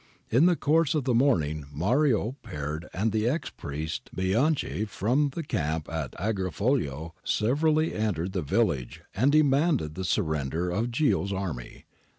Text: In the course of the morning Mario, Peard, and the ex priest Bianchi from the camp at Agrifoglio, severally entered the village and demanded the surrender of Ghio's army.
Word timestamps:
In 0.31 0.47
the 0.47 0.55
course 0.55 0.95
of 0.95 1.03
the 1.03 1.13
morning 1.13 1.65
Mario, 1.71 2.35
Peard, 2.41 2.87
and 2.91 3.11
the 3.11 3.29
ex 3.29 3.51
priest 3.51 4.09
Bianchi 4.15 4.83
from 4.85 5.29
the 5.35 5.43
camp 5.43 5.87
at 5.91 6.13
Agrifoglio, 6.13 7.11
severally 7.23 7.93
entered 7.93 8.31
the 8.31 8.41
village 8.41 9.01
and 9.13 9.31
demanded 9.31 9.93
the 9.93 10.03
surrender 10.03 10.71
of 10.71 10.89
Ghio's 10.89 11.31
army. 11.31 11.85